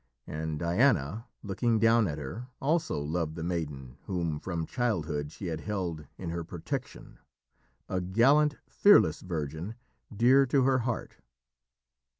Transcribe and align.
And 0.25 0.57
Diana, 0.57 1.27
looking 1.43 1.77
down 1.77 2.07
at 2.07 2.17
her, 2.17 2.47
also 2.59 2.99
loved 2.99 3.35
the 3.35 3.43
maiden 3.43 3.99
whom 4.05 4.39
from 4.39 4.65
childhood 4.65 5.31
she 5.31 5.45
had 5.45 5.61
held 5.61 6.07
in 6.17 6.31
her 6.31 6.43
protection 6.43 7.19
a 7.87 8.01
gallant, 8.01 8.55
fearless 8.67 9.19
virgin 9.21 9.75
dear 10.11 10.47
to 10.47 10.63
her 10.63 10.79
heart. 10.79 11.17